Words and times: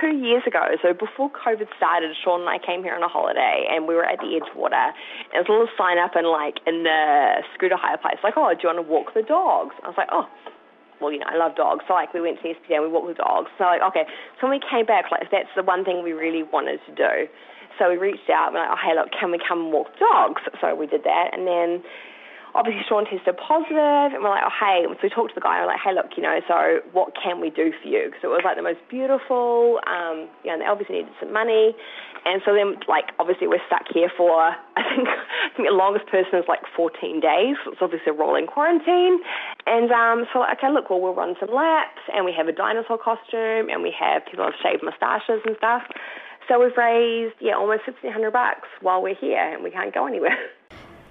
two 0.00 0.16
years 0.16 0.42
ago, 0.46 0.64
so 0.82 0.92
before 0.96 1.30
COVID 1.30 1.68
started, 1.76 2.16
Sean 2.24 2.40
and 2.40 2.50
I 2.50 2.58
came 2.58 2.82
here 2.82 2.96
on 2.96 3.02
a 3.02 3.08
holiday 3.08 3.68
and 3.70 3.86
we 3.86 3.94
were 3.94 4.04
at 4.04 4.18
the 4.18 4.32
Edgewater. 4.32 4.90
And 5.30 5.36
there 5.36 5.44
was 5.44 5.48
a 5.48 5.52
little 5.52 5.74
sign 5.76 5.98
up 6.00 6.16
in 6.16 6.24
like 6.24 6.58
in 6.66 6.82
the 6.82 7.44
scooter 7.54 7.76
hire 7.76 7.98
place, 7.98 8.16
like, 8.24 8.34
oh, 8.36 8.50
do 8.50 8.60
you 8.64 8.68
want 8.72 8.80
to 8.80 8.88
walk 8.88 9.14
the 9.14 9.22
dogs? 9.22 9.76
I 9.84 9.92
was 9.92 9.98
like, 10.00 10.08
oh, 10.10 10.26
well, 11.00 11.12
you 11.12 11.20
know, 11.20 11.28
I 11.28 11.36
love 11.36 11.56
dogs. 11.56 11.84
So 11.88 11.94
like 11.94 12.12
we 12.12 12.20
went 12.20 12.40
to 12.40 12.48
the 12.48 12.56
SPCA 12.56 12.80
and 12.80 12.84
we 12.84 12.90
walked 12.92 13.08
the 13.08 13.20
dogs. 13.20 13.52
So 13.56 13.64
like, 13.64 13.84
okay. 13.92 14.08
So 14.40 14.48
when 14.48 14.56
we 14.56 14.62
came 14.64 14.84
back, 14.84 15.12
like 15.12 15.28
that's 15.30 15.52
the 15.56 15.62
one 15.62 15.84
thing 15.84 16.02
we 16.02 16.12
really 16.12 16.42
wanted 16.42 16.80
to 16.88 16.92
do. 16.96 17.14
So 17.78 17.88
we 17.88 17.96
reached 17.96 18.28
out 18.28 18.52
and 18.52 18.60
we're 18.60 18.64
like, 18.64 18.76
oh, 18.76 18.80
hey, 18.80 18.94
look, 18.96 19.08
can 19.12 19.32
we 19.32 19.40
come 19.40 19.68
and 19.68 19.72
walk 19.72 19.88
dogs? 19.96 20.42
So 20.60 20.74
we 20.76 20.86
did 20.86 21.04
that. 21.04 21.32
And 21.32 21.48
then 21.48 21.80
obviously 22.54 22.82
Sean 22.88 23.04
tested 23.04 23.36
positive, 23.36 24.14
and 24.14 24.22
we're 24.22 24.32
like, 24.32 24.44
oh 24.44 24.54
hey, 24.54 24.84
so 24.86 24.98
we 25.02 25.08
talked 25.08 25.32
to 25.32 25.38
the 25.38 25.44
guy, 25.44 25.58
and 25.58 25.66
we're 25.66 25.72
like, 25.72 25.84
hey, 25.84 25.94
look, 25.94 26.12
you 26.16 26.22
know, 26.22 26.38
so 26.48 26.82
what 26.92 27.14
can 27.14 27.40
we 27.40 27.50
do 27.50 27.72
for 27.82 27.88
you? 27.88 28.10
Because 28.10 28.22
it 28.24 28.32
was 28.32 28.42
like 28.44 28.56
the 28.56 28.66
most 28.66 28.82
beautiful, 28.90 29.80
um, 29.86 30.28
you 30.42 30.50
know, 30.50 30.58
and 30.58 30.62
they 30.62 30.68
obviously 30.68 31.02
needed 31.02 31.14
some 31.20 31.32
money, 31.32 31.74
and 32.24 32.42
so 32.44 32.52
then 32.52 32.76
like 32.88 33.12
obviously 33.18 33.46
we're 33.46 33.64
stuck 33.66 33.88
here 33.92 34.10
for 34.16 34.52
I 34.76 34.82
think 34.94 35.08
I 35.08 35.48
think 35.56 35.68
the 35.68 35.76
longest 35.76 36.06
person 36.08 36.38
is 36.38 36.46
like 36.48 36.60
14 36.76 37.20
days. 37.20 37.56
So 37.64 37.72
it's 37.72 37.82
obviously 37.82 38.12
a 38.12 38.16
rolling 38.16 38.46
quarantine, 38.46 39.20
and 39.66 39.90
um, 39.90 40.26
so 40.32 40.40
like, 40.40 40.58
okay, 40.58 40.70
look, 40.72 40.90
well 40.90 41.00
we'll 41.00 41.16
run 41.16 41.34
some 41.40 41.52
laps, 41.54 42.02
and 42.12 42.24
we 42.24 42.34
have 42.36 42.48
a 42.48 42.54
dinosaur 42.54 42.98
costume, 42.98 43.70
and 43.70 43.82
we 43.82 43.94
have 43.96 44.26
people 44.26 44.44
have 44.44 44.58
shaved 44.60 44.82
moustaches 44.82 45.40
and 45.46 45.56
stuff. 45.56 45.82
So 46.48 46.58
we've 46.58 46.76
raised 46.76 47.38
yeah 47.40 47.54
almost 47.54 47.86
1,500 47.86 48.30
bucks 48.32 48.68
while 48.80 49.02
we're 49.02 49.18
here, 49.18 49.40
and 49.40 49.62
we 49.62 49.70
can't 49.70 49.94
go 49.94 50.06
anywhere. 50.06 50.36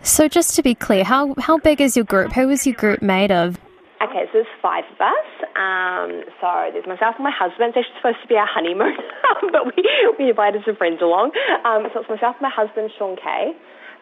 So 0.03 0.27
just 0.27 0.55
to 0.55 0.63
be 0.63 0.75
clear, 0.75 1.03
how 1.03 1.35
how 1.39 1.57
big 1.57 1.81
is 1.81 1.95
your 1.95 2.05
group? 2.05 2.33
Who 2.33 2.49
is 2.49 2.65
your 2.65 2.75
group 2.75 3.01
made 3.01 3.31
of? 3.31 3.57
Okay, 4.01 4.23
so 4.31 4.39
there's 4.39 4.55
five 4.61 4.85
of 4.95 5.01
us. 5.01 5.27
Um, 5.59 6.23
so 6.39 6.71
there's 6.71 6.87
myself 6.87 7.15
and 7.19 7.27
my 7.27 7.35
husband. 7.35 7.75
It's 7.75 7.83
actually 7.83 7.99
supposed 7.99 8.21
to 8.23 8.27
be 8.31 8.35
our 8.35 8.47
honeymoon, 8.47 8.95
but 9.51 9.67
we, 9.75 9.83
we 10.17 10.29
invited 10.29 10.63
some 10.63 10.77
friends 10.77 11.01
along. 11.01 11.35
Um, 11.67 11.83
so 11.91 11.99
it's 11.99 12.09
myself 12.09 12.39
and 12.39 12.47
my 12.47 12.53
husband, 12.53 12.91
Sean 12.97 13.17
Kay. 13.19 13.51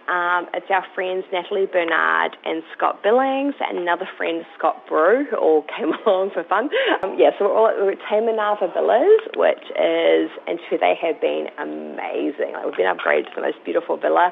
Um, 0.08 0.48
it's 0.54 0.70
our 0.72 0.86
friends 0.96 1.26
Natalie 1.34 1.66
Bernard 1.66 2.38
and 2.46 2.64
Scott 2.78 3.04
Billings, 3.04 3.56
and 3.60 3.78
another 3.78 4.08
friend, 4.16 4.46
Scott 4.56 4.88
Brew, 4.88 5.26
who 5.30 5.36
all 5.36 5.66
came 5.76 5.92
along 6.06 6.32
for 6.32 6.46
fun. 6.46 6.70
Um, 7.04 7.18
yeah, 7.18 7.34
so 7.36 7.50
we're 7.50 7.58
all 7.58 7.68
at 7.68 7.76
we're 7.76 7.98
at 7.98 8.00
Te 8.06 8.22
Manava 8.22 8.72
Villas, 8.72 9.20
which 9.36 9.66
is, 9.76 10.30
and 10.46 10.62
they 10.72 10.94
have 11.02 11.20
been 11.20 11.50
amazing. 11.58 12.54
Like, 12.54 12.66
we've 12.70 12.80
been 12.80 12.88
upgraded 12.88 13.34
to 13.34 13.36
the 13.36 13.42
most 13.42 13.60
beautiful 13.66 13.98
villa. 13.98 14.32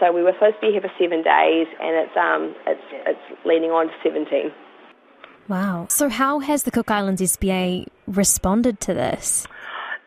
So 0.00 0.12
we 0.12 0.22
were 0.22 0.32
supposed 0.32 0.56
to 0.56 0.60
be 0.60 0.72
here 0.72 0.80
for 0.80 0.92
seven 0.98 1.22
days, 1.22 1.66
and 1.80 1.94
it's 1.96 2.16
um 2.16 2.54
it's 2.66 2.82
it's 3.06 3.44
leaning 3.44 3.70
on 3.70 3.86
to 3.86 3.94
seventeen. 4.02 4.52
Wow. 5.48 5.86
So 5.90 6.08
how 6.08 6.40
has 6.40 6.62
the 6.62 6.70
Cook 6.70 6.90
Islands 6.90 7.20
SPCA 7.20 7.86
responded 8.06 8.80
to 8.80 8.94
this? 8.94 9.46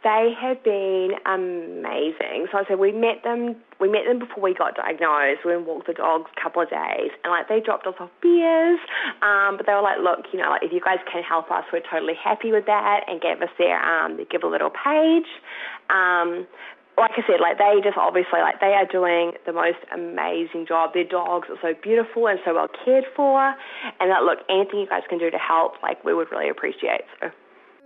They 0.04 0.32
have 0.40 0.64
been 0.64 1.12
amazing. 1.26 2.48
So 2.52 2.60
I 2.60 2.64
said 2.68 2.80
we 2.80 2.92
met 2.92 3.24
them. 3.24 3.56
We 3.80 3.90
met 3.90 4.06
them 4.08 4.20
before 4.20 4.44
we 4.44 4.54
got 4.54 4.76
diagnosed. 4.76 5.42
We 5.44 5.58
walked 5.58 5.88
the 5.88 5.94
dogs 5.94 6.30
a 6.38 6.42
couple 6.42 6.62
of 6.62 6.70
days, 6.70 7.12
and 7.24 7.32
like 7.32 7.50
they 7.50 7.60
dropped 7.60 7.86
us 7.88 7.96
off 8.00 8.10
beers. 8.22 8.80
Um, 9.22 9.58
but 9.58 9.66
they 9.66 9.74
were 9.74 9.82
like, 9.82 10.00
"Look, 10.00 10.32
you 10.32 10.40
know, 10.40 10.50
like 10.50 10.64
if 10.64 10.72
you 10.72 10.80
guys 10.80 11.00
can 11.12 11.24
help 11.24 11.52
us, 11.52 11.66
we're 11.74 11.82
totally 11.92 12.14
happy 12.16 12.52
with 12.52 12.66
that." 12.68 13.04
And 13.08 13.20
gave 13.20 13.42
us 13.42 13.50
their 13.58 13.82
um, 13.84 14.18
they 14.18 14.26
give 14.26 14.44
a 14.44 14.48
little 14.48 14.70
page. 14.72 15.28
Um, 15.90 16.48
like 16.98 17.12
I 17.14 17.22
said, 17.28 17.40
like 17.40 17.58
they 17.58 17.80
just 17.84 17.98
obviously 17.98 18.40
like 18.40 18.60
they 18.60 18.74
are 18.74 18.86
doing 18.86 19.34
the 19.46 19.54
most 19.54 19.78
amazing 19.94 20.66
job. 20.68 20.94
Their 20.94 21.04
dogs 21.04 21.48
are 21.50 21.58
so 21.62 21.74
beautiful 21.82 22.28
and 22.28 22.40
so 22.44 22.56
well 22.56 22.68
cared 22.84 23.06
for, 23.16 23.54
and 24.00 24.10
that 24.10 24.24
look 24.24 24.40
anything 24.50 24.80
you 24.80 24.88
guys 24.88 25.04
can 25.08 25.20
do 25.20 25.30
to 25.30 25.38
help, 25.38 25.74
like 25.84 26.04
we 26.04 26.14
would 26.14 26.32
really 26.32 26.50
appreciate. 26.50 27.02
So. 27.22 27.30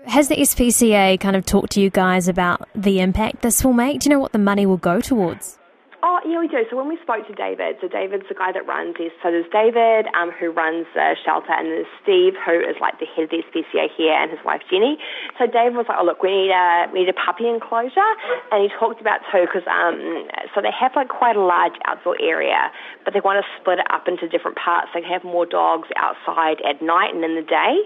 Has 0.08 0.30
the 0.30 0.36
SPCA 0.36 1.20
kind 1.20 1.36
of 1.36 1.46
talked 1.46 1.74
to 1.74 1.82
you 1.82 1.92
guys 1.92 2.28
about 2.28 2.68
the 2.74 3.02
impact 3.02 3.44
this 3.44 3.64
will 3.64 3.74
make? 3.74 4.00
Do 4.00 4.10
you 4.10 4.16
know 4.16 4.20
what 4.20 4.32
the 4.32 4.40
money 4.40 4.66
will 4.66 4.78
go 4.78 5.00
towards? 5.00 5.60
Oh, 6.02 6.11
Yeah, 6.22 6.38
we 6.38 6.48
do. 6.48 6.62
So 6.70 6.78
when 6.78 6.88
we 6.88 7.02
spoke 7.02 7.26
to 7.26 7.34
David, 7.34 7.82
so 7.82 7.90
David's 7.90 8.30
the 8.30 8.38
guy 8.38 8.54
that 8.54 8.62
runs 8.70 8.94
this. 9.02 9.10
So 9.26 9.34
there's 9.34 9.50
David, 9.50 10.06
um, 10.14 10.30
who 10.30 10.54
runs 10.54 10.86
the 10.94 11.18
shelter, 11.26 11.50
and 11.50 11.66
there's 11.66 11.90
Steve, 12.06 12.38
who 12.38 12.62
is 12.62 12.78
like 12.78 13.02
the 13.02 13.10
head 13.10 13.26
of 13.26 13.34
the 13.34 13.42
SPCA 13.50 13.90
here, 13.90 14.14
and 14.14 14.30
his 14.30 14.40
wife 14.46 14.62
Jenny. 14.70 15.02
So 15.42 15.50
David 15.50 15.74
was 15.74 15.90
like, 15.90 15.98
oh, 15.98 16.06
look, 16.06 16.22
we 16.22 16.30
need 16.30 16.54
a, 16.54 16.94
we 16.94 17.02
need 17.02 17.10
a 17.10 17.18
puppy 17.18 17.50
enclosure. 17.50 18.12
And 18.54 18.62
he 18.62 18.70
talked 18.78 19.02
about 19.02 19.26
too, 19.34 19.50
because 19.50 19.66
um, 19.66 20.30
so 20.54 20.62
they 20.62 20.70
have 20.70 20.94
like 20.94 21.10
quite 21.10 21.34
a 21.34 21.42
large 21.42 21.74
outdoor 21.90 22.22
area, 22.22 22.70
but 23.02 23.18
they 23.18 23.24
want 23.26 23.42
to 23.42 23.46
split 23.58 23.82
it 23.82 23.90
up 23.90 24.06
into 24.06 24.30
different 24.30 24.62
parts. 24.62 24.94
so 24.94 25.02
They 25.02 25.08
can 25.08 25.10
have 25.10 25.26
more 25.26 25.50
dogs 25.50 25.90
outside 25.98 26.62
at 26.62 26.86
night 26.86 27.18
and 27.18 27.26
in 27.26 27.34
the 27.34 27.48
day. 27.48 27.82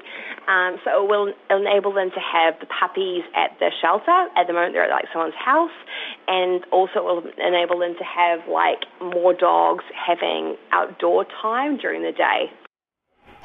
Um, 0.51 0.75
so 0.83 0.91
it 0.91 1.05
will 1.07 1.31
enable 1.47 1.95
them 1.95 2.11
to 2.11 2.21
have 2.21 2.59
the 2.59 2.67
puppies 2.67 3.23
at 3.31 3.55
the 3.63 3.71
shelter. 3.79 4.27
At 4.35 4.49
the 4.49 4.53
moment, 4.53 4.75
they're 4.75 4.89
at 4.89 4.91
like 4.91 5.07
someone's 5.13 5.39
house, 5.39 5.73
and 6.27 6.65
also 6.75 6.99
it 6.99 7.05
will 7.07 7.23
enable 7.39 7.79
them 7.79 7.95
to 7.95 8.03
have 8.03 8.24
like 8.49 8.85
more 9.01 9.33
dogs 9.33 9.83
having 9.93 10.55
outdoor 10.71 11.25
time 11.41 11.77
during 11.77 12.01
the 12.03 12.11
day. 12.11 12.51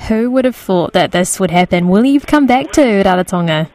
Who 0.09 0.31
would 0.31 0.45
have 0.45 0.57
thought 0.57 0.93
that 0.93 1.13
this 1.13 1.39
would 1.39 1.51
happen? 1.51 1.89
Will 1.89 2.05
you 2.05 2.21
come 2.21 2.47
back 2.47 2.73
to 2.73 2.81
Rarotonga? 2.81 3.71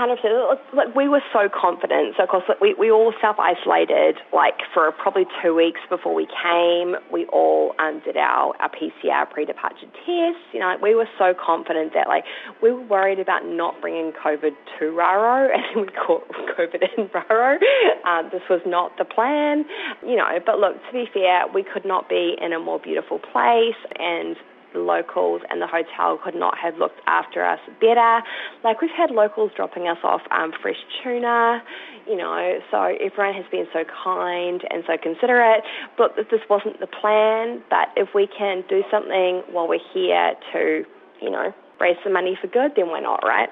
Oh, 0.00 0.16
100%. 0.16 0.74
Like, 0.74 0.94
we 0.94 1.08
were 1.08 1.22
so 1.32 1.48
confident. 1.48 2.14
So, 2.16 2.24
of 2.24 2.28
course, 2.28 2.44
we, 2.60 2.74
we 2.78 2.90
all 2.90 3.12
self-isolated, 3.20 4.16
like, 4.32 4.54
for 4.72 4.90
probably 4.92 5.24
two 5.42 5.54
weeks 5.54 5.80
before 5.88 6.14
we 6.14 6.26
came. 6.26 6.94
We 7.12 7.26
all 7.26 7.74
um, 7.78 8.00
did 8.04 8.16
our, 8.16 8.54
our 8.60 8.70
PCR 8.70 9.28
pre-departure 9.30 9.86
tests. 10.04 10.44
You 10.52 10.60
know, 10.60 10.66
like, 10.66 10.82
we 10.82 10.94
were 10.94 11.08
so 11.18 11.34
confident 11.34 11.92
that, 11.94 12.08
like, 12.08 12.24
we 12.62 12.72
were 12.72 12.84
worried 12.84 13.18
about 13.18 13.44
not 13.44 13.80
bringing 13.80 14.12
COVID 14.12 14.52
to 14.78 14.90
Raro, 14.90 15.50
and 15.54 15.62
then 15.74 15.86
we 15.86 15.92
caught 16.06 16.26
COVID 16.58 16.82
in 16.96 17.10
Raro. 17.12 17.58
Um, 18.06 18.30
this 18.32 18.42
was 18.48 18.60
not 18.66 18.96
the 18.98 19.04
plan, 19.04 19.64
you 20.06 20.16
know. 20.16 20.38
But 20.44 20.58
look, 20.58 20.74
to 20.74 20.92
be 20.92 21.06
fair, 21.12 21.44
we 21.52 21.62
could 21.64 21.84
not 21.84 22.08
be 22.08 22.36
in 22.40 22.52
a 22.52 22.58
more 22.58 22.78
beautiful 22.78 23.18
place, 23.18 23.78
and 23.98 24.36
the 24.78 24.84
locals 24.84 25.42
and 25.50 25.60
the 25.60 25.66
hotel 25.66 26.18
could 26.22 26.34
not 26.34 26.56
have 26.58 26.76
looked 26.78 27.00
after 27.06 27.44
us 27.44 27.58
better. 27.80 28.22
Like 28.62 28.80
we've 28.80 28.94
had 28.96 29.10
locals 29.10 29.50
dropping 29.56 29.88
us 29.88 29.98
off 30.04 30.22
um, 30.30 30.52
fresh 30.62 30.78
tuna, 31.02 31.62
you 32.06 32.16
know, 32.16 32.58
so 32.70 32.94
everyone 33.00 33.34
has 33.34 33.44
been 33.50 33.66
so 33.72 33.82
kind 34.04 34.62
and 34.70 34.84
so 34.86 34.94
considerate. 35.02 35.62
But 35.96 36.16
this 36.16 36.40
wasn't 36.48 36.80
the 36.80 36.86
plan, 36.86 37.62
but 37.68 37.88
if 37.96 38.14
we 38.14 38.28
can 38.28 38.62
do 38.68 38.82
something 38.90 39.42
while 39.50 39.68
we're 39.68 39.82
here 39.92 40.34
to, 40.52 40.84
you 41.20 41.30
know, 41.30 41.52
raise 41.80 41.96
some 42.02 42.12
money 42.12 42.38
for 42.40 42.46
good, 42.46 42.72
then 42.76 42.88
why 42.88 43.00
not, 43.00 43.22
right? 43.24 43.48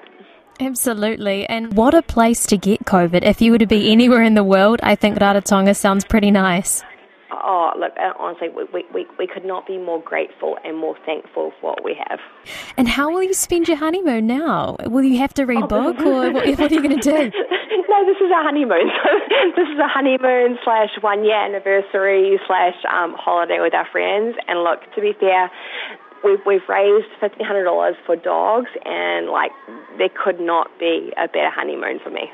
Absolutely. 0.59 1.45
And 1.47 1.77
what 1.77 1.93
a 1.93 2.01
place 2.01 2.47
to 2.47 2.57
get 2.57 2.83
COVID. 2.85 3.23
If 3.23 3.41
you 3.41 3.51
were 3.51 3.59
to 3.59 3.67
be 3.67 3.91
anywhere 3.91 4.23
in 4.23 4.33
the 4.33 4.43
world, 4.43 4.79
I 4.81 4.95
think 4.95 5.19
Rarotonga 5.19 5.75
sounds 5.75 6.03
pretty 6.03 6.31
nice 6.31 6.83
oh, 7.47 7.71
look, 7.79 7.93
honestly, 8.19 8.49
we, 8.49 8.85
we, 8.93 9.07
we 9.17 9.25
could 9.25 9.45
not 9.45 9.65
be 9.65 9.77
more 9.77 10.01
grateful 10.01 10.57
and 10.63 10.77
more 10.77 10.97
thankful 11.05 11.53
for 11.61 11.71
what 11.71 11.83
we 11.83 11.97
have. 12.07 12.19
And 12.75 12.87
how 12.87 13.09
will 13.09 13.23
you 13.23 13.33
spend 13.33 13.67
your 13.67 13.77
honeymoon 13.77 14.27
now? 14.27 14.75
Will 14.85 15.03
you 15.03 15.17
have 15.19 15.33
to 15.35 15.45
rebook 15.45 15.95
oh, 15.99 16.05
or 16.05 16.31
what, 16.31 16.45
what 16.45 16.71
are 16.71 16.75
you 16.75 16.83
going 16.83 16.99
to 16.99 17.01
do? 17.01 17.31
no, 17.89 18.05
this 18.05 18.17
is 18.17 18.31
our 18.35 18.43
honeymoon. 18.43 18.91
this 19.55 19.67
is 19.67 19.79
a 19.79 19.87
honeymoon 19.87 20.59
slash 20.63 20.89
one 21.01 21.23
year 21.23 21.39
anniversary 21.39 22.39
slash 22.45 22.75
um, 22.91 23.15
holiday 23.17 23.59
with 23.61 23.73
our 23.73 23.87
friends. 23.91 24.35
And 24.47 24.63
look, 24.63 24.81
to 24.95 25.01
be 25.01 25.13
fair, 25.19 25.49
we've, 26.23 26.39
we've 26.45 26.67
raised 26.67 27.07
$1,500 27.21 27.93
for 28.05 28.15
dogs 28.17 28.69
and 28.83 29.27
like 29.27 29.51
there 29.97 30.11
could 30.11 30.39
not 30.39 30.67
be 30.79 31.13
a 31.17 31.27
better 31.27 31.49
honeymoon 31.49 31.99
for 32.03 32.09
me. 32.09 32.29